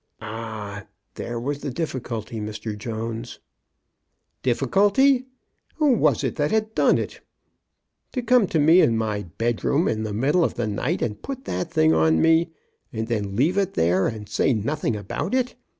"Ah! 0.19 0.87
there 1.13 1.39
was 1.39 1.59
the 1.61 1.69
difficulty, 1.69 2.39
Mr. 2.39 2.75
Jones." 2.75 3.37
Difficulty! 4.41 5.27
Who 5.75 5.91
was 5.91 6.23
it 6.23 6.37
that 6.37 6.49
had 6.49 6.73
done 6.73 6.97
it? 6.97 7.21
To 8.13 8.23
come 8.23 8.47
to 8.47 8.57
me 8.57 8.81
in 8.81 8.97
my 8.97 9.21
bedroom 9.37 9.87
in 9.87 10.01
the 10.01 10.11
middle 10.11 10.43
of 10.43 10.55
the 10.55 10.65
night 10.65 11.03
and 11.03 11.21
put 11.21 11.45
that 11.45 11.71
thing 11.71 11.93
on 11.93 12.19
me, 12.19 12.49
and 12.91 13.09
then 13.09 13.35
leave 13.35 13.59
it 13.59 13.75
there 13.75 14.07
and 14.07 14.27
say 14.27 14.55
nothing 14.55 14.95
about 14.95 15.35
it! 15.35 15.53